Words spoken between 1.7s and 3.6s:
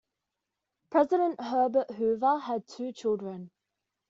Hoover had two children.